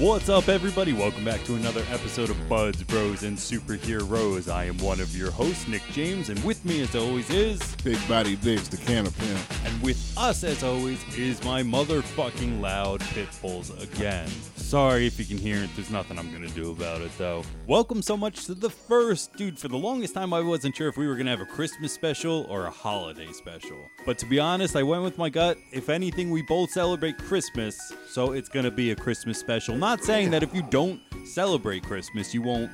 [0.00, 0.94] What's up, everybody?
[0.94, 4.50] Welcome back to another episode of Buds, Bros, and Superheroes.
[4.50, 7.60] I am one of your hosts, Nick James, and with me, as always, is.
[7.84, 9.38] Big Body Biggs, the can of pimp.
[9.66, 14.30] And with us, as always, is my motherfucking loud pit bulls again.
[14.70, 17.42] Sorry if you can hear it, there's nothing I'm gonna do about it, though.
[17.66, 19.34] Welcome so much to the first.
[19.34, 21.92] Dude, for the longest time, I wasn't sure if we were gonna have a Christmas
[21.92, 23.76] special or a holiday special.
[24.06, 25.58] But to be honest, I went with my gut.
[25.72, 29.74] If anything, we both celebrate Christmas, so it's gonna be a Christmas special.
[29.74, 32.70] Not saying that if you don't celebrate Christmas, you won't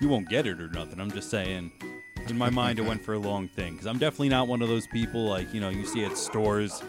[0.00, 0.98] you won't get it or nothing.
[0.98, 1.70] I'm just saying
[2.28, 4.68] in my mind it went for a long thing because I'm definitely not one of
[4.68, 6.82] those people like you know you see at stores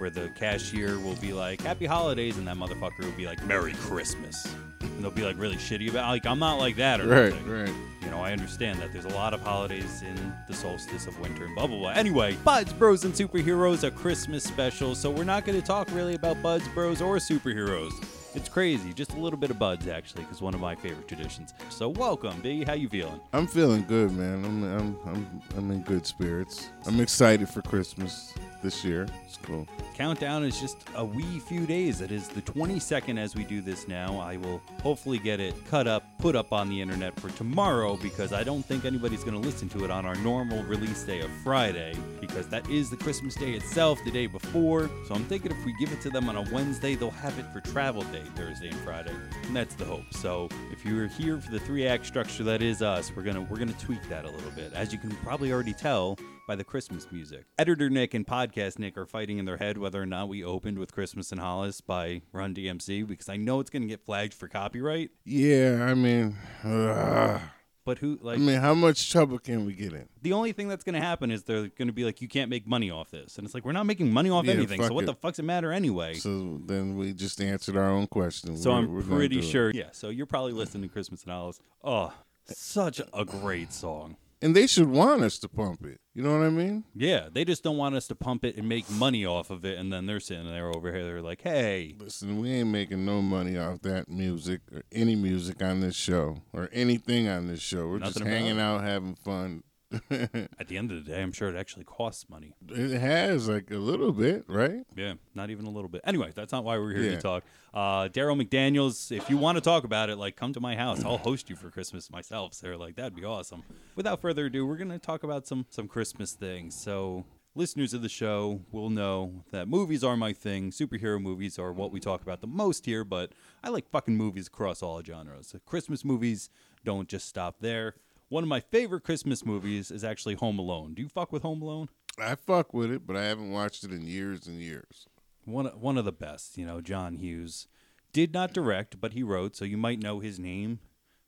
[0.00, 3.74] where the cashier will be like happy holidays and that motherfucker will be like merry
[3.74, 4.46] christmas.
[4.80, 7.50] And they'll be like really shitty about like i'm not like that or Right, anything.
[7.50, 7.72] right.
[8.02, 8.92] you know i understand that.
[8.92, 11.90] There's a lot of holidays in the solstice of winter and blah blah blah.
[11.90, 16.14] Anyway buds bros and superheroes a christmas special so we're not going to talk really
[16.14, 17.92] about buds bros or superheroes.
[18.32, 18.92] It's crazy.
[18.92, 21.52] Just a little bit of buds actually because one of my favorite traditions.
[21.68, 22.62] So welcome b.
[22.64, 23.20] How you feeling?
[23.32, 24.44] I'm feeling good, man.
[24.44, 26.70] I'm, I'm, I'm, I'm in good spirits.
[26.86, 29.06] I'm excited for Christmas this year.
[29.24, 29.66] It's cool.
[29.94, 32.00] countdown is just a wee few days.
[32.00, 34.18] It is the 22nd as we do this now.
[34.18, 38.32] I will hopefully get it cut up, put up on the internet for tomorrow because
[38.32, 41.30] I don't think anybody's going to listen to it on our normal release day of
[41.44, 44.90] Friday because that is the Christmas day itself, the day before.
[45.06, 47.46] So I'm thinking if we give it to them on a Wednesday, they'll have it
[47.52, 49.14] for travel day, Thursday and Friday.
[49.44, 50.12] And that's the hope.
[50.12, 53.58] So if you're here for the three act structure that is us, we're gonna we're
[53.58, 54.72] gonna tweak that a little bit.
[54.72, 56.18] As you can probably already tell
[56.50, 57.44] by the Christmas music.
[57.60, 60.80] Editor Nick and podcast Nick are fighting in their head whether or not we opened
[60.80, 64.48] with Christmas in Hollis by Run DMC because I know it's gonna get flagged for
[64.48, 65.12] copyright.
[65.24, 67.40] Yeah, I mean, ugh.
[67.84, 70.08] But who like I mean, how much trouble can we get in?
[70.22, 72.90] the only thing that's gonna happen is they're gonna be like, you can't make money
[72.90, 74.80] off this, and it's like we're not making money off Yeah, anything.
[74.80, 75.06] So fuck what it.
[75.06, 76.14] the fuck's it matter anyway?
[76.14, 78.56] So then we just answered our own question.
[78.56, 79.48] So We're- I'm we're gonna pretty do it.
[79.48, 79.70] sure.
[79.72, 79.90] Yeah.
[79.92, 81.60] So you're probably listening to Christmas in Hollis.
[81.84, 82.12] Oh,
[82.46, 84.16] such a great song.
[84.42, 86.00] And they should want us to pump it.
[86.14, 86.84] You know what I mean?
[86.94, 89.78] Yeah, they just don't want us to pump it and make money off of it,
[89.78, 91.04] and then they're sitting there over here.
[91.04, 95.62] They're like, "Hey, Listen, we ain't making no money off that music or any music
[95.62, 97.86] on this show or anything on this show.
[97.86, 99.62] We're just Nothing about hanging out, having fun.
[100.10, 103.70] at the end of the day, I'm sure it actually costs money." it has like
[103.70, 104.84] a little bit, right?
[104.96, 106.00] Yeah, not even a little bit.
[106.04, 107.16] Anyway, that's not why we're here Yeah.
[107.16, 107.44] to talk.
[107.74, 111.04] Uh, Darryl McDaniels, if you want to talk about it, like, come to my house.
[111.04, 112.54] I'll host you for Christmas myself.
[112.54, 113.62] So like, that'd be awesome.
[113.96, 116.74] Without further ado, we're gonna talk about some some Christmas things.
[116.74, 117.24] So.
[117.56, 120.70] Listeners of the show will know that movies are my thing.
[120.70, 123.32] Superhero movies are what we talk about the most here, but
[123.64, 125.52] I like fucking movies across all genres.
[125.66, 126.48] Christmas movies
[126.84, 127.96] don't just stop there.
[128.30, 130.94] One of my favorite Christmas movies is actually Home Alone.
[130.94, 131.88] Do you fuck with Home Alone?
[132.18, 135.06] I fuck with it, but I haven't watched it in years and years.
[135.44, 136.56] one one of the best.
[136.56, 137.66] You know, John Hughes
[138.12, 140.78] did not direct, but he wrote, so you might know his name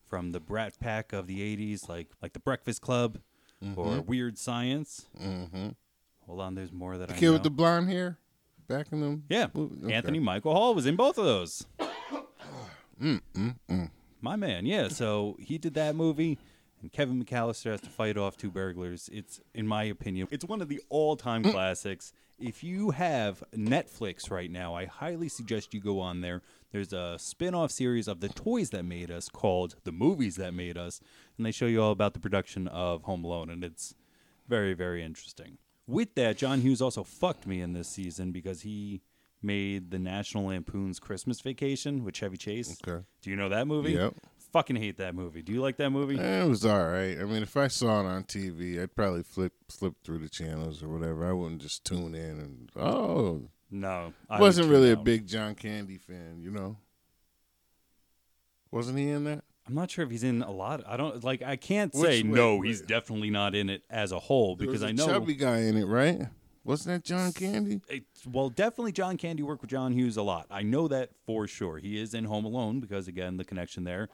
[0.04, 3.18] from the Brat Pack of the '80s, like like the Breakfast Club
[3.76, 5.06] or Weird Science.
[5.20, 5.68] Mm-hmm.
[6.26, 7.32] Hold on, there's more that The I kid know.
[7.34, 8.18] with the blonde hair,
[8.68, 9.24] back in them.
[9.28, 9.48] yeah.
[9.56, 9.92] Okay.
[9.92, 11.66] Anthony Michael Hall was in both of those.
[13.00, 13.90] Mm, mm, mm.
[14.20, 14.86] My man, yeah.
[14.86, 16.38] So he did that movie,
[16.82, 19.08] and Kevin McAllister has to fight off two burglars.
[19.12, 21.52] It's, in my opinion, it's one of the all-time mm.
[21.52, 22.12] classics.
[22.38, 26.42] If you have Netflix right now, I highly suggest you go on there.
[26.72, 30.76] There's a spin-off series of the toys that made us called The Movies That Made
[30.76, 31.00] Us,
[31.36, 33.94] and they show you all about the production of Home Alone, and it's
[34.48, 35.58] very, very interesting.
[35.86, 39.02] With that, John Hughes also fucked me in this season because he
[39.42, 42.78] made the National Lampoon's Christmas Vacation with Chevy Chase.
[42.86, 43.04] Okay.
[43.20, 43.92] Do you know that movie?
[43.92, 44.14] Yep.
[44.52, 45.40] Fucking hate that movie.
[45.42, 46.18] Do you like that movie?
[46.18, 47.18] Eh, It was all right.
[47.18, 50.82] I mean, if I saw it on TV, I'd probably flip flip through the channels
[50.82, 51.26] or whatever.
[51.26, 54.12] I wouldn't just tune in and oh, No.
[54.28, 55.04] I wasn't would really a out.
[55.04, 56.76] big John Candy fan, you know.
[58.70, 59.44] Wasn't he in that?
[59.66, 60.82] I'm not sure if he's in a lot.
[60.86, 61.40] I don't like.
[61.42, 62.56] I can't Which- say wait, no.
[62.56, 62.66] wait.
[62.68, 65.06] He's definitely not in it as a whole There because was a I know.
[65.06, 66.22] chubby guy in it, right?
[66.64, 67.80] Wasn't that John Candy?
[67.88, 70.46] It's- well, definitely John Candy worked with John Hughes a lot.
[70.50, 71.78] I know that for sure.
[71.78, 74.08] He is in Home Alone because again the connection there.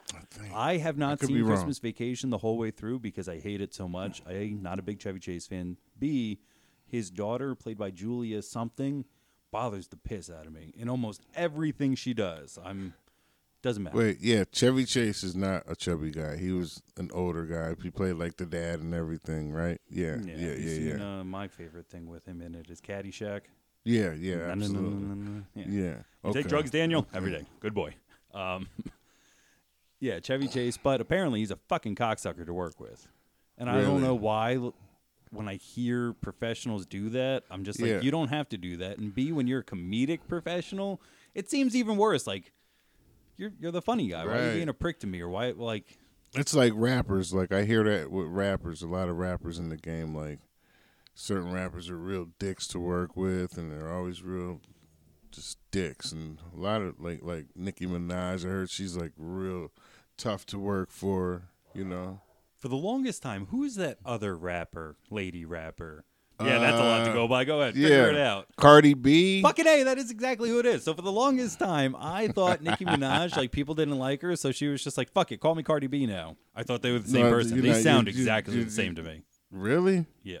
[0.53, 1.45] I have not be seen.
[1.45, 4.23] Christmas Vacation the whole way through because I hate it so much.
[4.27, 5.77] A not a big Chevy Chase fan.
[5.97, 6.39] B
[6.87, 9.05] his daughter played by Julia something
[9.51, 12.57] bothers the piss out of me in almost everything she does.
[12.65, 12.95] I'm
[13.61, 13.97] doesn't matter.
[13.97, 16.37] Wait, yeah, Chevy Chase is not a chubby guy.
[16.37, 17.75] He was an older guy.
[17.83, 19.79] He played like the dad and everything, right?
[19.89, 21.19] Yeah, yeah, have yeah, you yeah.
[21.19, 23.41] Uh, my favorite thing with him in it is Caddyshack.
[23.83, 25.43] yeah, yeah, absolutely.
[25.55, 25.65] Yeah.
[25.67, 25.95] Yeah.
[26.25, 26.41] Okay.
[26.41, 27.45] take drugs, Daniel, every day.
[27.59, 27.95] Good boy.
[28.33, 28.67] Um,
[29.99, 33.07] yeah, Chevy Chase, but apparently he's a fucking cocksucker to work with,
[33.57, 34.57] and I don't know why.
[35.31, 38.01] When I hear professionals do that, I'm just like, Yeah.
[38.01, 38.97] you don't have to do that.
[38.97, 40.99] And B, when you're a comedic professional,
[41.35, 42.25] it seems even worse.
[42.25, 42.51] Like
[43.39, 44.25] you're you're the funny guy.
[44.25, 44.53] Why are you Right.
[44.55, 45.21] being a prick to me?
[45.21, 45.97] Or why like
[46.35, 47.33] It's like rappers.
[47.33, 48.81] Like I hear that with rappers.
[48.83, 50.13] A lot of rappers in the game.
[50.15, 50.39] Like
[51.15, 54.61] certain rappers are real dicks to work with, and they're always real
[55.31, 56.11] just dicks.
[56.11, 58.45] And a lot of like like Nicki Minaj.
[58.45, 59.71] I heard she's like real
[60.17, 61.43] tough to work for.
[61.73, 62.21] You know.
[62.57, 66.03] for the longest time, who's that other rapper, lady rapper?
[66.41, 67.43] Yeah, that's a lot to uh, go by.
[67.43, 68.07] Go ahead, figure yeah.
[68.07, 68.47] it out.
[68.55, 69.41] Cardi B.
[69.41, 70.83] Fucking A, that is exactly who it is.
[70.83, 74.51] So for the longest time, I thought Nicki Minaj, like people didn't like her, so
[74.51, 76.37] she was just like, fuck it, call me Cardi B now.
[76.55, 77.61] I thought they were the same No, person.
[77.61, 79.23] They not- sound you- you- exactly you- the same to me.
[79.51, 80.05] Really?
[80.23, 80.39] Yeah.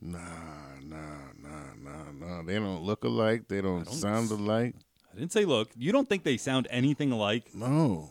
[0.00, 0.18] Nah,
[0.82, 0.96] nah,
[1.42, 2.42] nah, nah, nah.
[2.42, 3.48] They don't look alike.
[3.48, 4.74] They don't, don't sound alike.
[5.12, 5.68] I didn't say look.
[5.76, 7.44] You don't think they sound anything alike?
[7.54, 8.10] No,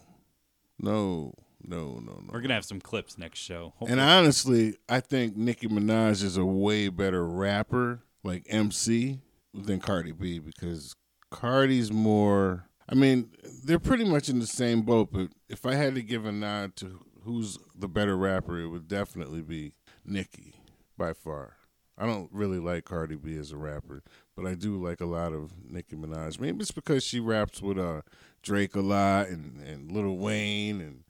[0.79, 1.33] no,
[1.67, 2.29] no, no, no.
[2.31, 3.73] We're gonna have some clips next show.
[3.87, 9.19] And honestly, I think Nicki Minaj is a way better rapper, like MC,
[9.53, 10.95] than Cardi B because
[11.31, 12.65] Cardi's more.
[12.87, 13.31] I mean,
[13.63, 15.09] they're pretty much in the same boat.
[15.11, 18.87] But if I had to give a nod to who's the better rapper, it would
[18.87, 19.73] definitely be
[20.05, 20.55] Nicki
[20.97, 21.57] by far.
[21.97, 24.03] I don't really like Cardi B as a rapper,
[24.35, 26.39] but I do like a lot of Nicki Minaj.
[26.39, 28.01] Maybe it's because she raps with uh,
[28.43, 31.03] Drake a lot and, and Lil Wayne and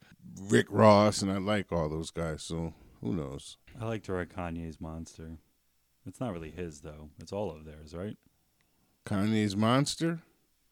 [0.49, 2.43] Rick Ross, and I like all those guys.
[2.43, 3.57] So who knows?
[3.79, 5.37] I like to write Kanye's Monster.
[6.05, 7.09] It's not really his though.
[7.19, 8.17] It's all of theirs, right?
[9.05, 10.19] Kanye's Monster.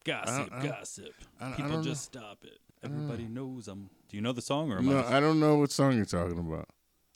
[0.05, 1.13] Gossip, I- I- gossip.
[1.39, 2.59] I- People just stop it.
[2.83, 3.29] Everybody uh.
[3.29, 3.89] knows I'm.
[4.09, 5.17] Do you know the song or am No, I?
[5.17, 6.67] I don't know what song you're talking about.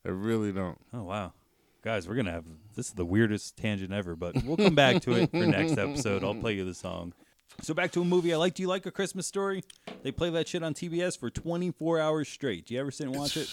[0.05, 0.77] I really don't.
[0.93, 1.33] Oh wow,
[1.81, 2.45] guys, we're gonna have
[2.75, 6.23] this is the weirdest tangent ever, but we'll come back to it for next episode.
[6.23, 7.13] I'll play you the song.
[7.61, 8.53] So back to a movie I like.
[8.53, 9.63] Do you like A Christmas Story?
[10.03, 12.67] They play that shit on TBS for 24 hours straight.
[12.67, 13.49] Do you ever sit and watch it?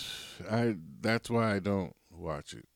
[0.50, 0.76] I.
[1.00, 2.66] That's why I don't watch it.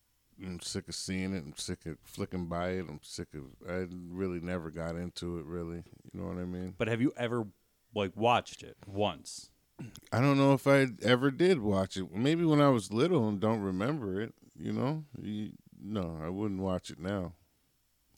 [0.42, 1.44] I'm sick of seeing it.
[1.44, 2.86] I'm sick of flicking by it.
[2.88, 3.42] I'm sick of.
[3.68, 5.44] I really never got into it.
[5.44, 5.82] Really,
[6.12, 6.74] you know what I mean?
[6.78, 7.46] But have you ever
[7.94, 9.50] like watched it once?
[10.12, 12.12] I don't know if I ever did watch it.
[12.12, 14.34] Maybe when I was little and don't remember it.
[14.58, 17.34] You know, you, no, I wouldn't watch it now.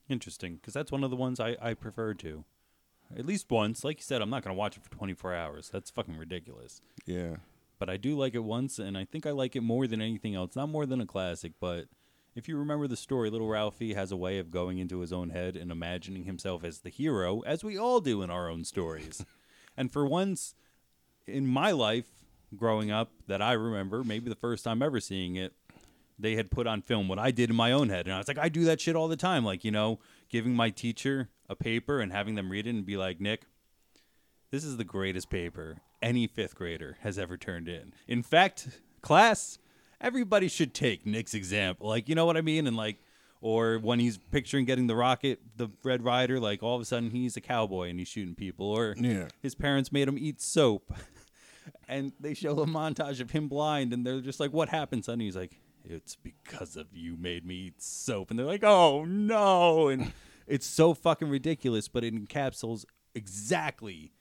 [0.08, 2.44] Interesting, because that's one of the ones I I prefer to.
[3.17, 5.71] At least once, like you said, I'm not gonna watch it for 24 hours.
[5.71, 6.81] That's fucking ridiculous.
[7.07, 7.37] Yeah,
[7.79, 10.35] but I do like it once, and I think I like it more than anything
[10.35, 10.55] else.
[10.55, 11.87] Not more than a classic, but
[12.35, 15.31] if you remember the story, little Ralphie has a way of going into his own
[15.31, 19.25] head and imagining himself as the hero, as we all do in our own stories.
[19.77, 20.55] and for once
[21.27, 22.07] in my life,
[22.57, 25.55] growing up, that I remember, maybe the first time ever seeing it,
[26.20, 28.06] they had put on film what I did in my own head.
[28.06, 29.44] And I was like, I do that shit all the time.
[29.44, 32.96] Like, you know, giving my teacher a paper and having them read it and be
[32.96, 33.43] like, Nick,
[34.50, 37.93] this is the greatest paper any fifth grader has ever turned in.
[38.08, 38.69] In fact,
[39.02, 39.58] class,
[40.00, 41.88] everybody should take Nick's example.
[41.88, 42.66] Like, you know what I mean?
[42.66, 42.99] And like,
[43.43, 47.11] or when he's picturing getting the rocket, the Red Ryder, like all of a sudden
[47.11, 48.66] he's a cowboy and he's shooting people.
[48.66, 49.28] Or Yeah.
[49.40, 50.93] his parents made him eat soap.
[51.88, 55.20] and they show a montage of him blind and they're just like, What happened, son?
[55.20, 58.31] He's like, It's because of you made me eat soap.
[58.31, 59.88] And they're like, Oh no.
[59.88, 60.12] And
[60.47, 62.85] it's so fucking ridiculous, but it encapsulates
[63.15, 64.12] exactly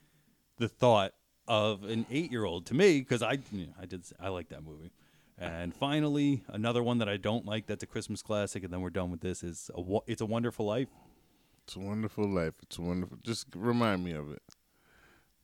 [0.58, 1.12] the thought
[1.48, 4.92] of an eight-year-old to me because I, you know, I did, I like that movie.
[5.42, 8.90] And finally, another one that I don't like that's a Christmas classic, and then we're
[8.90, 10.88] done with this is a, It's a Wonderful Life.
[11.64, 12.52] it's a wonderful life.
[12.62, 13.16] It's a wonderful.
[13.22, 14.42] Just remind me of it.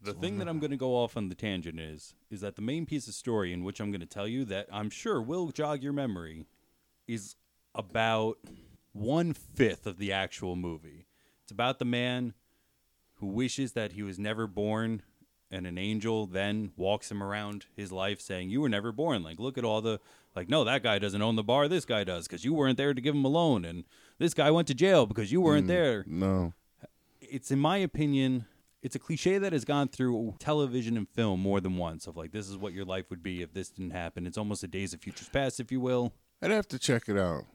[0.07, 0.51] The thing that mm-hmm.
[0.51, 3.15] I'm going to go off on the tangent is, is that the main piece of
[3.15, 6.47] story in which I'm going to tell you that I'm sure will jog your memory,
[7.07, 7.37] is
[7.75, 8.39] about
[8.93, 11.07] one fifth of the actual movie.
[11.43, 12.35] It's about the man
[13.17, 15.03] who wishes that he was never born,
[15.51, 19.39] and an angel then walks him around his life saying, "You were never born." Like,
[19.39, 20.01] look at all the
[20.35, 21.67] like, no, that guy doesn't own the bar.
[21.67, 23.85] This guy does because you weren't there to give him a loan, and
[24.19, 26.53] this guy went to jail because you weren't mm, there No.
[27.21, 28.45] it's in my opinion
[28.87, 32.31] it's a cliche that has gone through television and film more than once of like
[32.31, 34.95] this is what your life would be if this didn't happen it's almost a days
[34.95, 37.47] of futures past if you will I'd have to check it out.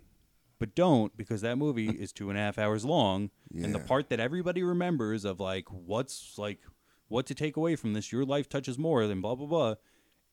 [0.59, 3.63] but don't because that movie is two and a half hours long yeah.
[3.63, 6.59] and the part that everybody remembers of like what's like
[7.07, 9.75] what to take away from this your life touches more than blah blah blah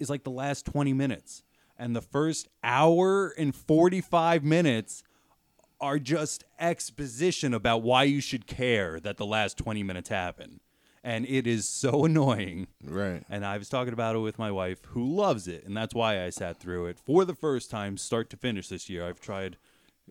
[0.01, 1.45] is like the last 20 minutes
[1.77, 5.05] and the first hour and 45 minutes
[5.81, 10.59] are just exposition about why you should care that the last 20 minutes happen
[11.05, 13.23] and it is so annoying Right.
[13.29, 16.25] and I was talking about it with my wife, who loves it, and that's why
[16.25, 19.07] I sat through it for the first time, start to finish this year.
[19.07, 19.57] I've tried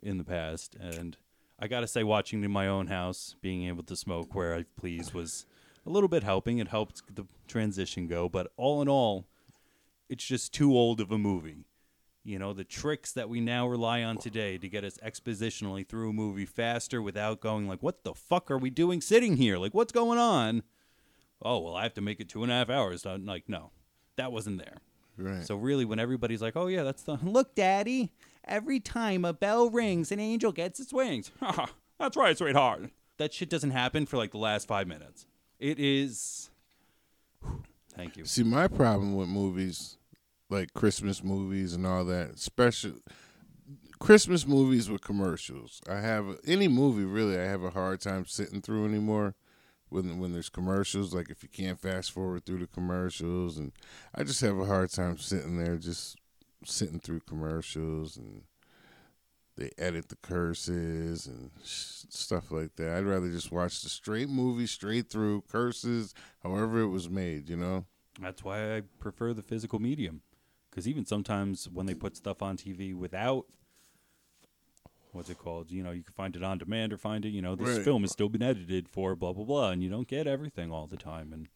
[0.01, 1.17] in the past, and
[1.59, 4.53] I got to say, watching it in my own house, being able to smoke where
[4.55, 5.45] I please was
[5.85, 6.59] a little bit helping.
[6.59, 9.25] It helped the transition go, but all in all,
[10.09, 11.65] it's just too old of a movie.
[12.23, 16.09] You know, the tricks that we now rely on today to get us expositionally through
[16.09, 19.57] a movie faster without going like, what the fuck are we doing sitting here?
[19.57, 20.61] Like, what's going on?
[21.41, 23.05] Oh well, I have to make it two and a half hours.
[23.05, 23.71] I'm like, no,
[24.15, 24.77] that wasn't there.
[25.17, 25.43] Right.
[25.43, 28.11] So really, when everybody's like, "Oh yeah, that's the look, Daddy,"
[28.45, 31.31] every time a bell rings, an angel gets its wings.
[31.99, 32.91] that's right, sweetheart.
[33.17, 35.25] That shit doesn't happen for like the last five minutes.
[35.59, 36.51] It is.
[37.95, 38.25] Thank you.
[38.25, 39.97] See, my problem with movies,
[40.51, 42.91] like Christmas movies and all that, special
[43.99, 45.81] Christmas movies with commercials.
[45.89, 47.39] I have any movie really.
[47.39, 49.33] I have a hard time sitting through anymore
[49.89, 51.13] when when there's commercials.
[51.13, 53.71] Like if you can't fast forward through the commercials, and
[54.15, 56.17] I just have a hard time sitting there just
[56.65, 58.43] sitting through commercials and
[59.57, 62.95] they edit the curses and sh- stuff like that.
[62.95, 66.13] I'd rather just watch the straight movie straight through curses,
[66.43, 67.49] however it was made.
[67.49, 67.85] You know.
[68.21, 70.21] That's why I prefer the physical medium.
[70.69, 73.45] Because even sometimes when they put stuff on TV without,
[75.17, 75.71] what's it called?
[75.71, 77.83] You know, you can find it on demand or find it, you know, this Right.
[77.83, 79.71] film has still been edited for blah, blah, blah.
[79.71, 81.33] And you don't get everything all the time.
[81.33, 81.49] And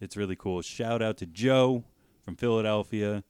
[0.00, 0.62] it's really cool.
[0.62, 1.84] Shout out to Joe
[2.22, 3.24] from Philadelphia.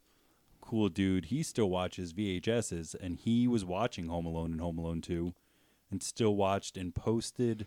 [0.60, 1.26] Cool dude.
[1.26, 5.32] He still watches VHSs and he was watching Home Alone and Home Alone 2
[5.90, 7.66] and still watched and posted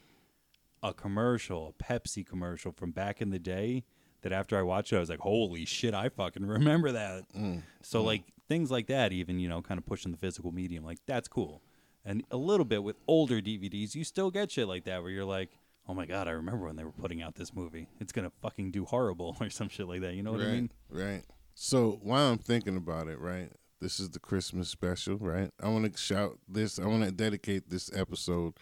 [0.83, 3.83] a commercial, a Pepsi commercial from back in the day
[4.21, 7.23] that after I watched it, I was like, holy shit, I fucking remember that.
[7.33, 7.63] Mm.
[7.81, 8.05] So, mm.
[8.05, 11.27] like, things like that, even, you know, kind of pushing the physical medium, like, that's
[11.27, 11.61] cool.
[12.03, 15.25] And a little bit with older DVDs, you still get shit like that where you're
[15.25, 15.50] like,
[15.88, 17.88] oh my God, I remember when they were putting out this movie.
[18.00, 20.13] It's going to fucking do horrible or some shit like that.
[20.13, 20.72] You know what right, I mean?
[20.89, 21.24] Right.
[21.53, 25.50] So while I'm thinking about it, right, this is the Christmas special, right?
[25.62, 26.79] I want to shout this.
[26.79, 28.53] I want to dedicate this episode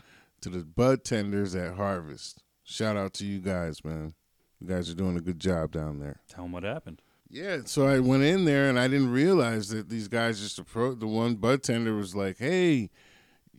[0.41, 2.43] to the bud tenders at Harvest.
[2.63, 4.13] Shout out to you guys, man.
[4.59, 6.21] You guys are doing a good job down there.
[6.27, 7.01] Tell them what happened.
[7.29, 10.99] Yeah, so I went in there and I didn't realize that these guys just approached.
[10.99, 12.89] The one bud tender was like, "Hey,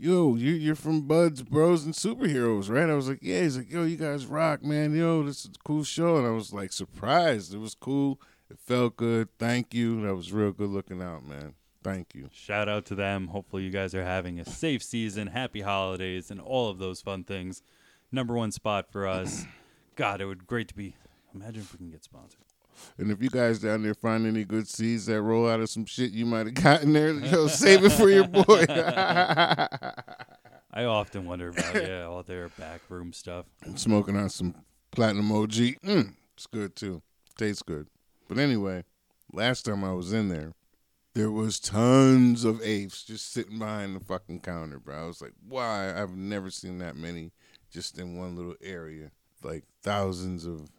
[0.00, 3.71] yo, you you're from Buds Bros and Superheroes, right?" I was like, "Yeah." He's like,
[3.71, 4.95] "Yo, you guys rock, man.
[4.95, 7.54] Yo, this is a cool show." And I was like surprised.
[7.54, 8.21] It was cool.
[8.50, 9.28] It felt good.
[9.38, 10.02] Thank you.
[10.02, 11.54] That was real good looking out, man.
[11.83, 12.28] Thank you.
[12.33, 13.28] Shout out to them.
[13.28, 17.25] Hopefully, you guys are having a safe season, happy holidays, and all of those fun
[17.25, 17.62] things.
[18.12, 19.45] Number one spot for us.
[19.97, 20.97] God, it would great to be.
[21.35, 22.50] Imagine if we can get sponsored.
[22.99, 25.87] And if you guys down there find any good seeds that roll out of some
[25.87, 28.65] shit you might have gotten there, yo, save it for your boy.
[30.73, 33.47] I often wonder about yeah, all their backroom stuff.
[33.75, 34.55] smoking on some
[34.93, 35.51] platinum OG.
[35.51, 37.03] Mm, it's good too.
[37.37, 37.89] Tastes good.
[38.29, 38.85] But anyway,
[39.33, 40.53] last time I was in there,
[41.15, 45.05] there was tons of apes just sitting behind the fucking counter, bro.
[45.05, 46.01] I was like, why?
[46.01, 47.33] I've never seen that many
[47.71, 49.11] just in one little area.
[49.43, 50.71] Like thousands of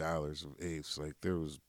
[0.00, 0.98] dollars of apes.
[0.98, 1.60] Like there was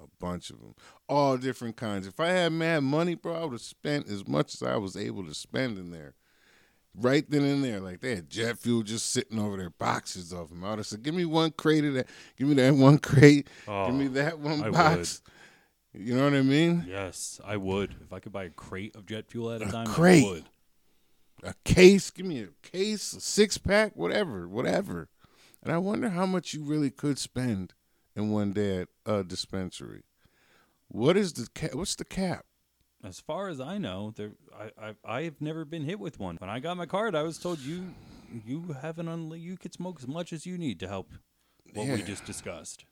[0.00, 0.74] a bunch of them,
[1.08, 2.06] all different kinds.
[2.06, 4.96] If I had mad money, bro, I would have spent as much as I was
[4.96, 6.14] able to spend in there
[6.94, 7.80] right then and there.
[7.80, 10.64] Like they had jet fuel just sitting over there, boxes of them.
[10.64, 12.08] I would have said, "Give me one crate of that.
[12.36, 13.48] Give me that one crate.
[13.66, 15.22] Oh, Give me oh, that one I box."
[15.94, 16.84] You know what I mean?
[16.86, 17.94] Yes, I would.
[18.02, 20.24] If I could buy a crate of jet fuel at a, A time, crate.
[20.24, 20.44] I would.
[21.42, 22.10] A case.
[22.10, 25.08] Give me a case, a six pack, whatever, whatever.
[25.62, 27.74] And I wonder how much you really could spend
[28.14, 30.02] in one day at a dispensary.
[30.88, 31.74] What is the cap?
[31.74, 32.44] What's the cap?
[33.04, 36.36] As far as I know, there I, I I've never been hit with one.
[36.36, 37.94] When I got my card, I was told you
[38.46, 41.10] you have an unli- you could smoke as much as you need to help
[41.74, 42.84] what we just discussed.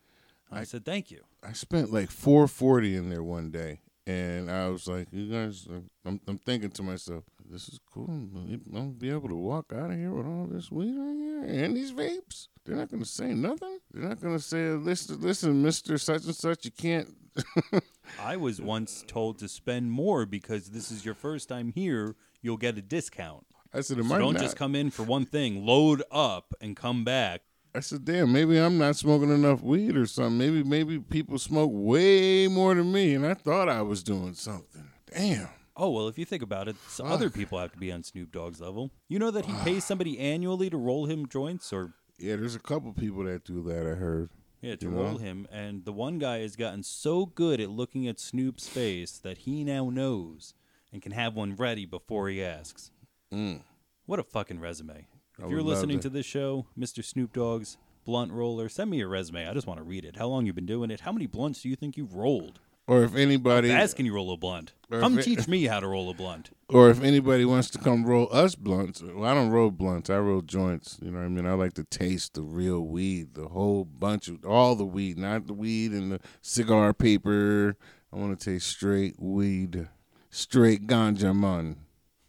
[0.51, 1.23] I, said thank you.
[1.43, 5.67] I spent like four forty in there one day, and I was like, "You guys,"
[6.05, 8.07] I'm, I'm thinking to myself, "This is cool.
[8.09, 11.43] I'm gonna be able to walk out of here with all this weed right here
[11.65, 12.49] and these vapes.
[12.65, 13.79] They're not gonna say nothing.
[13.93, 17.15] They're not gonna say, listen, listen, Mister Such and Such, you can't."
[18.21, 22.17] I was once told to spend more because this is your first time here.
[22.43, 23.47] You'll get a discount.
[23.73, 25.65] I said, So don't not?" just come in for one thing.
[25.67, 27.43] Load up and come back.
[27.75, 30.39] I said, "Damn, maybe I'm not smoking enough weed or something.
[30.39, 34.89] Maybe, maybe people smoke way more than me, and I thought I was doing something.
[35.13, 38.03] Damn." Oh well, if you think about it, so other people have to be on
[38.03, 38.91] Snoop Dogg's level.
[39.09, 42.59] You know that he pays somebody annually to roll him joints, or Yeah, there's a
[42.61, 43.87] couple people that do that.
[43.87, 44.31] I heard.
[44.63, 45.19] yeah, to You roll know?
[45.19, 45.47] him.
[45.53, 49.65] And the one guy has gotten so good at looking at Snoop's face that he
[49.65, 50.55] now knows
[50.93, 52.91] and can have one ready before he asks.
[53.33, 53.61] Mm.
[54.07, 55.07] What a fucking resume!
[55.39, 57.05] If you're listening to- to this show, Mr.
[57.05, 59.47] Snoop Dogg's blunt roller, send me your resume.
[59.47, 60.17] I just want to read it.
[60.17, 61.01] How long you've been doing it?
[61.01, 62.61] How many blunts do you think you've rolled?
[62.89, 64.73] Or if anybody, Fast can you roll a blunt?
[64.91, 66.51] Come it- teach me how to roll a blunt.
[66.69, 70.09] or if anybody wants to come roll us blunts, well, I don't roll blunts.
[70.09, 70.97] I roll joints.
[71.03, 71.47] You know what I mean?
[71.47, 75.49] I like to taste the real weed, the whole bunch of all the weed, not
[75.49, 77.77] the weed and the cigar paper.
[78.13, 79.89] I want to taste straight weed,
[80.31, 81.79] straight ganja man.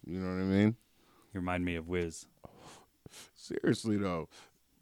[0.04, 0.76] You know what I mean?
[1.32, 2.26] You remind me of Wiz.
[3.34, 4.28] Seriously though,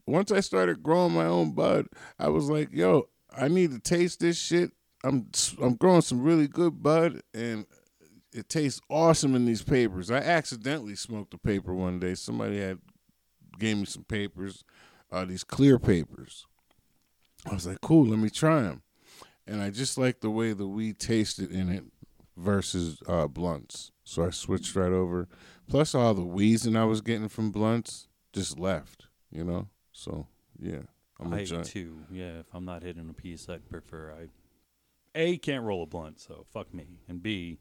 [0.07, 1.87] once I started growing my own bud,
[2.19, 4.73] I was like, yo, I need to taste this shit.
[5.05, 5.29] I'm
[5.63, 7.67] I'm growing some really good bud, and
[8.33, 10.11] it tastes awesome in these papers.
[10.11, 12.15] I accidentally smoked a paper one day.
[12.15, 12.79] Somebody had
[13.59, 14.65] gave me some papers,
[15.11, 16.47] uh, these clear papers.
[17.49, 18.83] I was like, cool, let me try them.
[19.47, 21.85] And I just like the way the weed tasted in it
[22.37, 23.93] versus uh, blunts.
[24.05, 25.29] So I switched right over.
[25.69, 29.69] Plus, all the wheezing I was getting from blunts just left, you know?
[29.93, 30.27] So,
[30.59, 30.83] yeah.
[31.19, 32.01] I'm I too.
[32.11, 34.27] Yeah, if I'm not hitting a piece, I'd prefer I
[35.17, 37.01] A can't roll a blunt, so fuck me.
[37.09, 37.59] And B,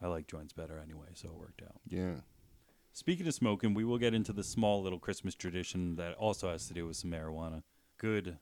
[0.00, 1.80] I like joints better anyway, so it worked out.
[1.86, 2.20] Yeah.
[2.92, 6.66] Speaking of smoking, we will get into the small little Christmas tradition that also has
[6.68, 7.62] to do with some marijuana.
[7.98, 8.38] Good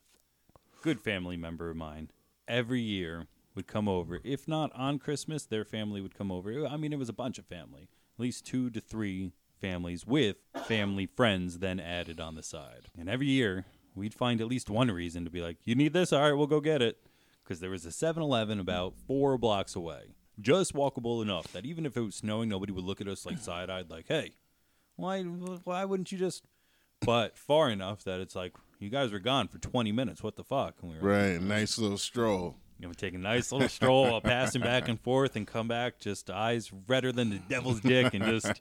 [0.83, 2.11] good family member of mine
[2.47, 3.26] every year
[3.57, 4.21] would come over.
[4.23, 6.66] If not on Christmas, their family would come over.
[6.66, 7.88] I mean, it was a bunch of family.
[8.16, 12.88] At least 2 to 3 families with family friends then added on the side.
[12.97, 13.64] And every year,
[13.95, 16.12] we'd find at least one reason to be like, "You need this?
[16.12, 16.99] All right, we'll go get it."
[17.47, 20.15] Because there was a 7-Eleven about 4 blocks away.
[20.41, 23.38] Just walkable enough that even if it was snowing, nobody would look at us like
[23.38, 24.33] side-eyed like, "Hey,
[24.97, 26.45] why why wouldn't you just
[27.00, 30.45] but far enough that it's like you guys were gone for 20 minutes what the
[30.45, 31.41] fuck and we were Right.
[31.41, 32.57] Nice little stroll.
[32.81, 35.99] you know take a nice little stroll while passing back and forth and come back
[36.00, 38.61] just eyes redder than the devil's dick and just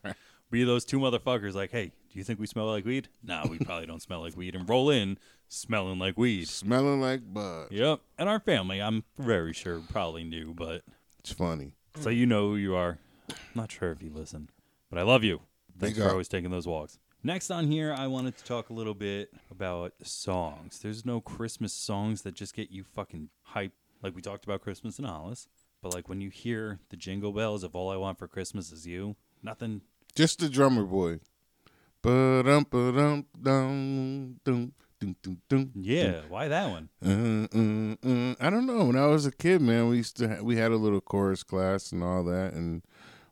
[0.51, 3.57] be those two motherfuckers like hey do you think we smell like weed no we
[3.57, 7.67] probably don't smell like weed and roll in smelling like weed Smelling like bud.
[7.71, 10.83] yep and our family i'm very sure probably knew but
[11.19, 11.73] It's funny.
[11.99, 12.97] so you know who you are.
[13.29, 14.49] I'm Not sure if you listen,
[14.89, 15.39] but I love you.
[15.79, 16.99] Thanks for always taking those walks.
[17.23, 20.77] Next on here, I wanted to talk a little bit about songs.
[20.79, 23.71] There's no Christmas songs that just get you fucking hype,
[24.03, 25.47] like we talked about Christmas in Hollis.
[25.81, 28.85] But like when you hear the jingle bells of "All I Want for Christmas Is
[28.85, 29.81] You," nothing.
[30.13, 31.19] Just the drummer boy.
[32.03, 35.71] Ba-dum, ba-dum, dum, dum, dum, dum, dum.
[35.75, 36.89] Yeah, why that one?
[37.03, 38.35] Uh, uh, uh.
[38.39, 38.85] I don't know.
[38.85, 41.43] When I was a kid, man, we used to ha- we had a little chorus
[41.43, 42.81] class and all that, and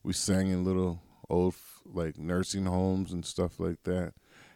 [0.03, 4.13] we sang in little old like nursing homes and stuff like that.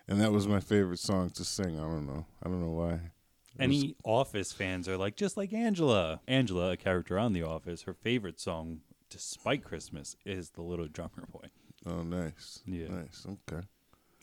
[0.07, 1.77] And that was my favorite song to sing.
[1.79, 2.25] I don't know.
[2.41, 2.93] I don't know why.
[2.93, 6.21] It was- Any Office fans are like, just like Angela.
[6.27, 11.25] Angela, a character on The Office, her favorite song, despite Christmas, is "The Little Drummer
[11.31, 11.47] Boy."
[11.85, 12.61] oh, nice.
[12.65, 12.87] Yeah.
[12.89, 13.25] Nice.
[13.25, 13.65] Okay.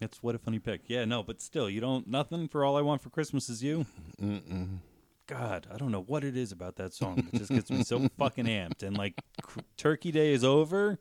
[0.00, 0.82] That's what a funny pick.
[0.86, 3.86] Yeah, no, but still, you don't nothing for all I want for Christmas is you.
[4.20, 4.78] Mm-mm.
[5.26, 7.26] God, I don't know what it is about that song.
[7.32, 8.82] It just gets me so fucking amped.
[8.82, 10.98] And like cr- Turkey Day is over,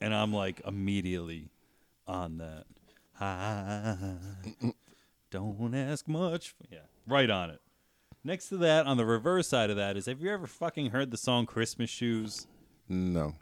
[0.00, 1.48] and I'm like immediately
[2.06, 2.64] on that.
[5.30, 6.54] Don't ask much.
[6.70, 7.60] Yeah, right on it.
[8.22, 11.10] Next to that, on the reverse side of that, is have you ever fucking heard
[11.10, 12.46] the song Christmas Shoes?
[12.88, 13.34] No.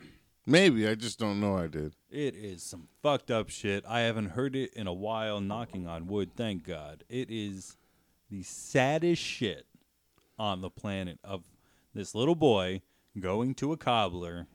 [0.47, 1.57] Maybe I just don't know.
[1.57, 1.95] I did.
[2.11, 3.85] It is some fucked up shit.
[3.89, 7.03] I haven't heard it in a while, knocking on wood, thank God.
[7.09, 7.77] It is
[8.31, 9.67] the saddest shit
[10.39, 11.45] on the planet of
[11.95, 12.83] this little boy
[13.19, 14.49] going to a cobbler,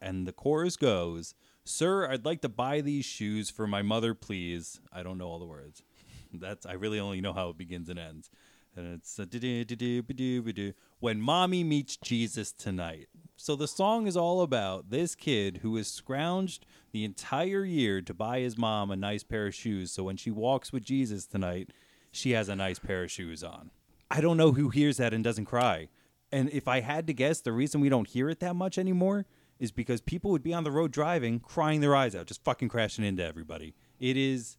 [0.00, 4.80] and the chorus goes, Sir, I'd like to buy these shoes for my mother, please.
[4.92, 5.82] I don't know all the words.
[6.32, 8.30] That's I really only know how it begins and ends.
[8.76, 10.72] And it's do-do-do-do-do-do-do.
[11.00, 13.08] When mommy meets Jesus tonight.
[13.36, 16.60] So the song is all about this kid who has scrounged
[16.92, 19.92] the entire year to buy his mom a nice pair of shoes.
[19.92, 21.70] So when she walks with Jesus tonight,
[22.10, 23.70] she has a nice pair of shoes on.
[24.10, 25.88] I don't know who hears that and doesn't cry.
[26.32, 29.26] And if I had to guess, the reason we don't hear it that much anymore
[29.58, 32.68] is because people would be on the road driving, crying their eyes out, just fucking
[32.68, 33.74] crashing into everybody.
[34.00, 34.56] It is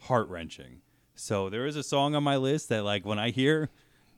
[0.00, 0.82] heart wrenching.
[1.14, 3.70] So there is a song on my list that, like, when I hear,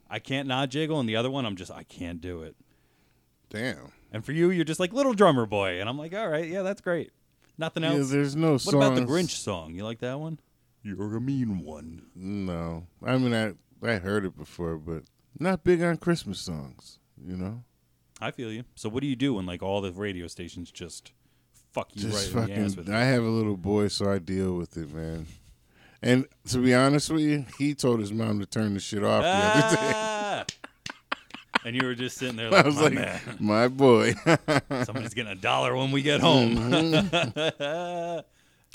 [0.09, 2.55] I can't not jiggle, and the other one, I'm just, I can't do it.
[3.51, 3.92] Damn.
[4.12, 6.62] And for you, you're just like little drummer boy, and I'm like, all right, yeah,
[6.62, 7.12] that's great.
[7.59, 8.11] Nothing Yeah, else.
[8.11, 8.75] there's no what songs.
[8.75, 9.75] about the Grinch song?
[9.75, 10.38] You like that one?
[10.83, 12.07] You're a mean one.
[12.14, 12.87] No.
[13.05, 13.55] I mean, I
[13.87, 15.03] I heard it before, but
[15.38, 16.99] not big on Christmas songs.
[17.25, 17.64] You know.
[18.21, 18.64] I feel you.
[18.75, 21.12] So what do you do when like all the radio stations just
[21.73, 22.77] fuck you just right in the ass fucking.
[22.77, 22.95] with it?
[22.95, 25.27] I have a little boy, so I deal with it, man.
[26.03, 29.23] And to be honest with you, he told his mom to turn the shit off
[29.23, 29.93] the other day.
[29.95, 30.45] Ah!
[31.67, 34.15] and you were just sitting there like, I was my like, man, my boy.
[34.85, 36.57] somebody's getting a dollar when we get home.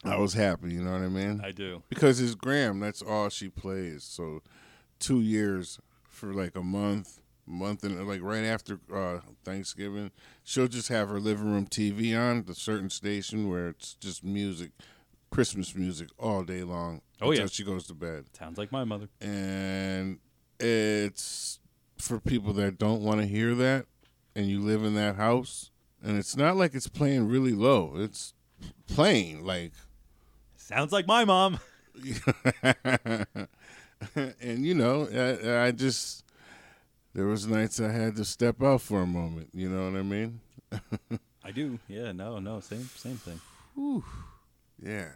[0.04, 1.42] I was happy, you know what I mean?
[1.44, 1.84] I do.
[1.90, 4.04] Because his gram, that's all she plays.
[4.04, 4.42] So
[5.00, 5.80] two years
[6.10, 10.12] for like a month, month and like right after uh, Thanksgiving,
[10.44, 14.72] she'll just have her living room TV on, the certain station where it's just music,
[15.32, 17.02] Christmas music all day long.
[17.22, 17.50] Oh, until yeah.
[17.50, 18.26] she goes to bed.
[18.38, 19.08] Sounds like my mother.
[19.20, 20.20] And
[20.60, 21.60] it's
[21.98, 23.86] for people that don't want to hear that
[24.36, 25.72] and you live in that house.
[26.04, 27.94] And it's not like it's playing really low.
[27.96, 28.34] It's
[28.88, 29.74] playing like
[30.56, 31.60] Sounds like my mom.
[34.42, 36.26] And you know, I, I just
[37.14, 39.50] there was nights I had to step out for a moment.
[39.54, 40.40] You know what I mean?
[41.44, 41.78] I do.
[41.88, 42.12] Yeah.
[42.12, 42.40] No.
[42.40, 42.60] No.
[42.62, 42.90] Same.
[42.96, 43.40] Same thing.
[43.76, 44.04] Whew.
[44.82, 45.10] Yeah.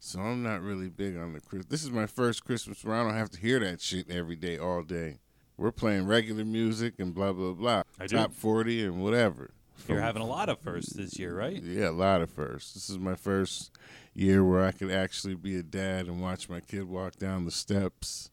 [0.00, 1.66] So I'm not really big on the Christmas.
[1.66, 4.58] This is my first Christmas where I don't have to hear that shit every day,
[4.58, 5.18] all day.
[5.56, 7.82] We're playing regular music and blah blah blah.
[7.98, 8.16] I do.
[8.16, 9.50] Top forty and whatever.
[9.88, 11.62] You're having a lot of firsts this year, right?
[11.62, 12.74] Yeah, a lot of firsts.
[12.74, 13.70] This is my first
[14.14, 17.50] year where I could actually be a dad and watch my kid walk down the
[17.50, 18.30] steps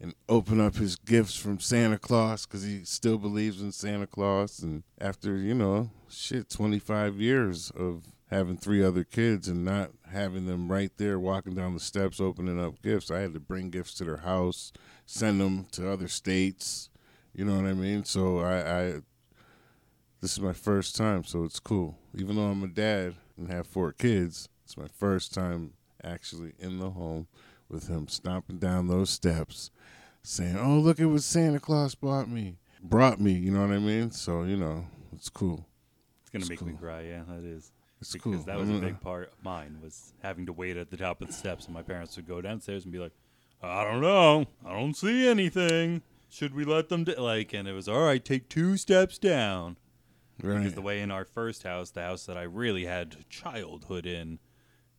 [0.00, 4.60] and open up his gifts from Santa Claus because he still believes in Santa Claus.
[4.60, 10.46] And after, you know, shit, 25 years of having three other kids and not having
[10.46, 13.94] them right there walking down the steps opening up gifts, I had to bring gifts
[13.94, 14.72] to their house,
[15.06, 16.90] send them to other states.
[17.34, 18.04] You know what I mean?
[18.04, 18.94] So I, I
[20.20, 21.96] this is my first time, so it's cool.
[22.14, 26.78] Even though I'm a dad and have four kids, it's my first time actually in
[26.78, 27.28] the home
[27.68, 29.70] with him stomping down those steps,
[30.22, 33.78] saying, "Oh, look at what Santa Claus bought me, brought me." You know what I
[33.78, 34.10] mean?
[34.10, 35.64] So you know, it's cool.
[36.22, 37.02] It's gonna It's make me cry.
[37.02, 37.70] Yeah, that is.
[38.00, 38.42] It's because cool.
[38.44, 39.04] that was a big mm-hmm.
[39.04, 41.82] part of mine was having to wait at the top of the steps, and my
[41.82, 43.12] parents would go downstairs and be like,
[43.62, 46.02] "I don't know, I don't see anything.
[46.30, 47.16] Should we let them do-?
[47.16, 48.24] like?" And it was all right.
[48.24, 49.76] Take two steps down.
[50.40, 50.58] Right.
[50.58, 54.34] Because the way in our first house, the house that I really had childhood in,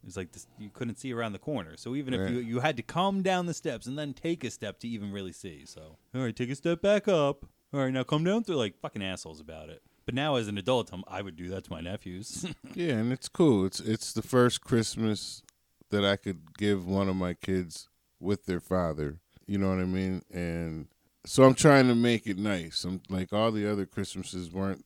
[0.04, 1.78] it was like this, you couldn't see around the corner.
[1.78, 4.52] So even if you you had to come down the steps and then take a
[4.52, 5.66] step to even really see.
[5.66, 7.46] So all right, take a step back up.
[7.74, 8.44] All right, now come down.
[8.46, 9.82] They're like fucking assholes about it.
[10.10, 12.44] But now as an adult, I'm, I would do that to my nephews.
[12.74, 13.68] Yeah, and it's cool.
[13.68, 15.44] It's it's the first Christmas
[15.92, 19.20] that I could give one of my kids with their father.
[19.46, 20.24] You know what I mean?
[20.34, 20.88] And
[21.28, 22.86] so I'm trying to make it nice.
[22.86, 24.84] I'm like all the other Christmases weren't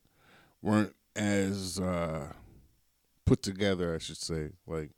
[0.60, 2.34] weren't as uh
[3.24, 4.50] put together, I should say.
[4.66, 4.90] Like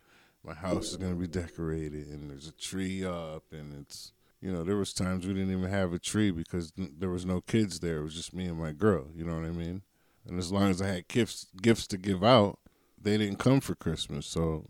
[0.45, 4.11] my house is to be decorated and there's a tree up and it's
[4.41, 7.43] you know, there was times we didn't even have a tree because there was no
[7.43, 7.99] kids there.
[7.99, 9.83] It was just me and my girl, you know what I mean?
[10.29, 12.59] And as long as I had gifts gifts to give out,
[13.01, 14.27] they didn't come for Christmas.
[14.27, 14.67] So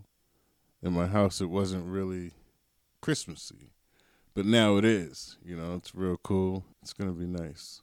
[0.82, 2.32] in my house, it wasn't really
[3.00, 3.72] Christmassy.
[4.34, 5.38] But now it is.
[5.42, 6.64] You know, it's real cool.
[6.82, 7.80] It's to be nice.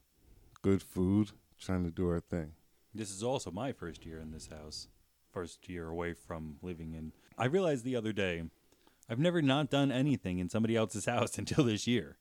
[0.61, 1.31] Good food.
[1.59, 2.51] Trying to do our thing.
[2.93, 4.87] This is also my first year in this house.
[5.31, 7.11] First year away from living in.
[7.37, 8.43] I realized the other day,
[9.09, 12.17] I've never not done anything in somebody else's house until this year.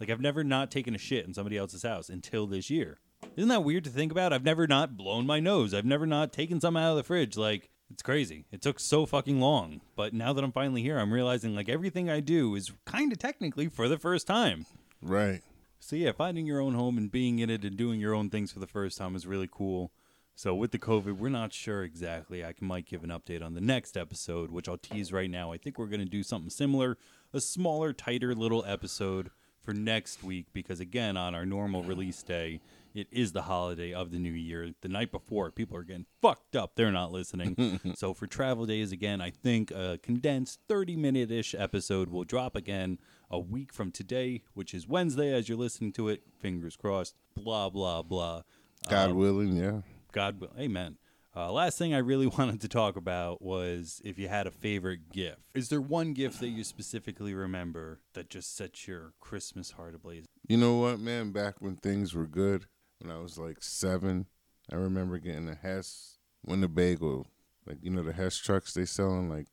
[0.00, 2.98] Like I've never not taken a shit in somebody else's house until this year.
[3.36, 4.32] Isn't that weird to think about?
[4.32, 5.74] I've never not blown my nose.
[5.74, 7.36] I've never not taken something out of the fridge.
[7.36, 8.46] Like it's crazy.
[8.50, 9.82] It took so fucking long.
[9.94, 13.18] But now that I'm finally here, I'm realizing like everything I do is kind of
[13.18, 14.64] technically for the first time.
[15.02, 15.42] Right.
[15.78, 18.52] So yeah, finding your own home and being in it and doing your own things
[18.52, 19.92] for the first time is really cool.
[20.34, 22.44] So with the COVID, we're not sure exactly.
[22.44, 25.52] I might give an update on the next episode, which I'll tease right now.
[25.52, 26.98] I think we're going to do something similar,
[27.32, 29.30] a smaller, tighter little episode
[29.66, 32.60] for next week because again, on our normal release day,
[32.94, 34.70] it is the holiday of the new year.
[34.80, 36.76] The night before, people are getting fucked up.
[36.76, 37.78] They're not listening.
[37.94, 42.56] so for travel days again, I think a condensed 30 minute ish episode will drop
[42.56, 42.98] again
[43.30, 46.22] a week from today, which is Wednesday as you're listening to it.
[46.38, 47.16] Fingers crossed.
[47.34, 48.42] Blah blah blah.
[48.88, 49.80] God Um, willing, yeah.
[50.12, 50.52] God will.
[50.58, 50.96] Amen.
[51.36, 55.12] Uh, last thing I really wanted to talk about was if you had a favorite
[55.12, 55.42] gift.
[55.54, 60.24] Is there one gift that you specifically remember that just sets your Christmas heart ablaze?
[60.48, 61.32] You know what, man?
[61.32, 62.64] Back when things were good,
[63.00, 64.26] when I was like seven,
[64.72, 67.26] I remember getting a Hess Winnebago,
[67.66, 69.48] like you know the Hess trucks they sell in like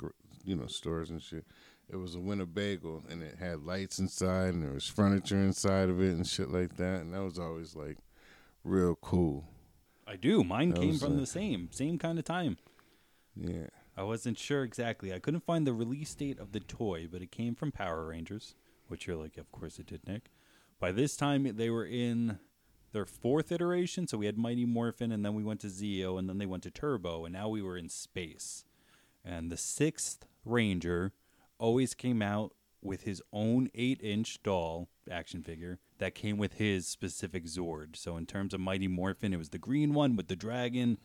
[0.46, 1.46] you know stores and shit.
[1.90, 6.02] It was a Winnebago and it had lights inside and there was furniture inside of
[6.02, 7.02] it and shit like that.
[7.02, 7.98] And that was always like
[8.64, 9.53] real cool.
[10.14, 10.44] I do.
[10.44, 12.58] Mine That came from uh, the same same kind of time.
[13.36, 13.68] Yeah.
[13.98, 15.12] I wasn't sure exactly.
[15.12, 18.54] I couldn't find the release date of the toy, but it came from Power Rangers,
[18.88, 20.30] which you're like, of course it did, Nick.
[20.80, 22.38] By this time, they were in
[22.92, 26.30] their fourth iteration, so we had Mighty Morphin, and then we went to Zeo, and
[26.30, 28.66] then they went to Turbo, and now we were in space.
[29.26, 31.12] And the sixth Ranger
[31.58, 36.86] always came out with his own eight inch doll action figure that came with his
[36.86, 37.96] specific Zord.
[37.96, 40.98] So in terms of Mighty Morphin, it was the green one with the dragon.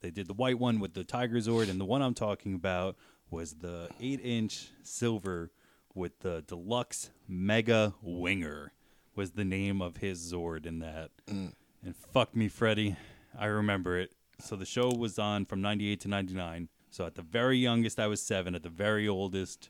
[0.00, 2.96] They did the white one with the Tiger Zord, and the one I'm talking about
[3.30, 5.50] was the eight inch silver
[5.94, 8.72] with the deluxe Mega Winger
[9.14, 11.10] was the name of his Zord in that.
[11.28, 11.52] Mm.
[11.84, 12.96] And fuck me, Freddy.
[13.38, 14.12] I remember it.
[14.40, 16.70] So the show was on from 98 to 99.
[16.88, 18.54] So at the very youngest, I was seven.
[18.54, 19.68] At the very oldest,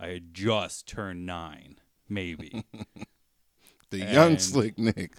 [0.00, 2.64] I had just turned nine, maybe.
[3.92, 5.16] The young And- slick Nick.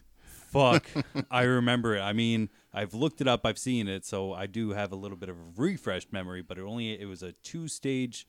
[0.51, 0.86] Fuck,
[1.31, 2.01] I remember it.
[2.01, 5.17] I mean, I've looked it up, I've seen it, so I do have a little
[5.17, 6.41] bit of a refreshed memory.
[6.41, 8.27] But it only it was a two stage.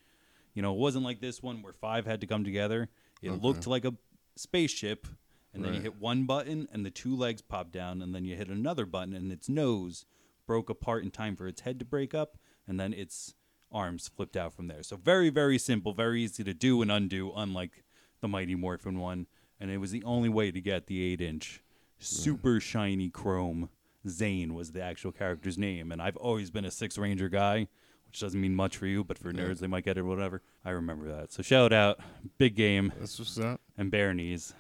[0.54, 2.88] You know, it wasn't like this one where five had to come together.
[3.20, 3.94] It looked like a
[4.36, 5.06] spaceship,
[5.52, 8.36] and then you hit one button and the two legs pop down, and then you
[8.36, 10.04] hit another button and its nose
[10.46, 12.36] broke apart in time for its head to break up,
[12.68, 13.34] and then its
[13.72, 14.82] arms flipped out from there.
[14.82, 17.82] So very, very simple, very easy to do and undo, unlike
[18.20, 19.26] the Mighty Morphin one.
[19.60, 21.62] And it was the only way to get the eight inch
[21.98, 23.70] super shiny chrome.
[24.06, 27.68] Zhane was the actual character's name, and I've always been a Six Ranger guy,
[28.06, 30.42] which doesn't mean much for you, but for nerds they might get it, or whatever.
[30.62, 31.32] I remember that.
[31.32, 32.00] So shout out,
[32.36, 33.62] big game, That's what's up.
[33.78, 34.52] and Bare Knees.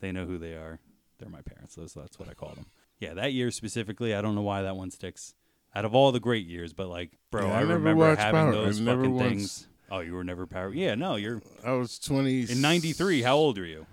[0.00, 0.78] They know who they are.
[1.18, 2.64] They're my parents, so that's what I call them.
[2.98, 5.34] Yeah, that year specifically, I don't know why that one sticks.
[5.74, 8.20] Out of all the great years, but like, bro, Yeah, I, I never remember watched
[8.22, 8.52] having Power.
[8.52, 9.68] those I never fucking once- things.
[9.90, 10.72] Oh, you were never power.
[10.72, 12.50] Yeah, no, you're I was 20.
[12.52, 13.22] in '93.
[13.22, 13.86] How old are you?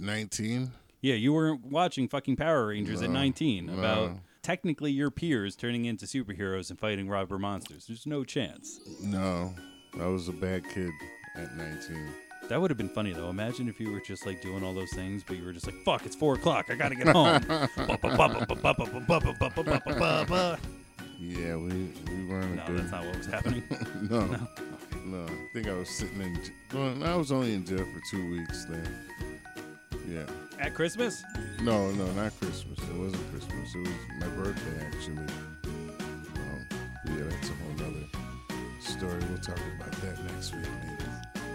[0.00, 0.70] 19.
[1.00, 3.78] Yeah, you weren't watching fucking Power Rangers at No, 19 no.
[3.78, 7.86] about technically your peers turning into superheroes and fighting robber monsters.
[7.86, 8.80] There's no chance.
[9.02, 9.54] No,
[10.00, 10.90] I was a bad kid
[11.36, 12.08] at 19.
[12.48, 13.28] That would have been funny though.
[13.28, 15.74] Imagine if you were just like doing all those things, but you were just like,
[15.84, 16.70] "Fuck, it's four o'clock.
[16.70, 17.42] I gotta get home."
[21.20, 22.78] Yeah, we we weren't a good.
[22.78, 23.62] that's not what was happening.
[24.08, 24.24] no,
[25.04, 26.40] no, I think I was sitting in.
[26.72, 28.88] Well, I was only in jail for two weeks then.
[30.08, 30.24] Yeah.
[30.58, 31.22] At Christmas?
[31.62, 32.78] No, no, not Christmas.
[32.78, 33.74] It wasn't Christmas.
[33.74, 35.16] It was my birthday actually.
[35.64, 36.66] Um,
[37.04, 38.06] yeah, that's a whole nother
[38.80, 39.20] story.
[39.28, 41.04] We'll talk about that next week, maybe.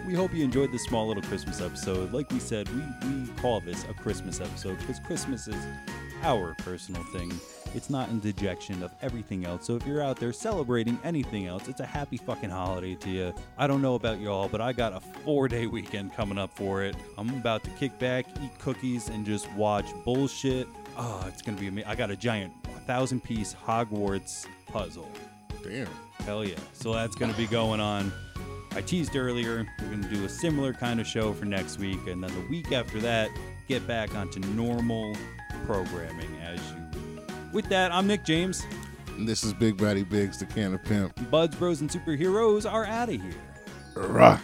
[0.06, 2.14] We hope you enjoyed this small little Christmas episode.
[2.14, 5.66] Like we said, we, we call this a Christmas episode because Christmas is
[6.22, 7.32] our personal thing.
[7.74, 9.66] It's not in dejection of everything else.
[9.66, 13.34] So if you're out there celebrating anything else, it's a happy fucking holiday to you.
[13.58, 16.84] I don't know about y'all, but I got a four day weekend coming up for
[16.84, 16.96] it.
[17.18, 20.68] I'm about to kick back, eat cookies, and just watch bullshit.
[20.98, 21.90] Oh, it's gonna be amazing.
[21.90, 22.54] I got a giant
[22.86, 25.10] thousand piece Hogwarts puzzle.
[25.64, 25.88] Damn.
[26.26, 26.56] Hell yeah.
[26.74, 28.12] So that's going to be going on.
[28.76, 32.08] I teased earlier, we're going to do a similar kind of show for next week.
[32.08, 33.30] And then the week after that,
[33.68, 35.16] get back onto normal
[35.66, 36.83] programming as you.
[37.54, 38.66] With that, I'm Nick James.
[39.10, 41.30] And this is Big Body Biggs, the can of pimp.
[41.30, 43.32] Buds, Bros, and Superheroes are out of here.
[43.96, 44.40] Rah.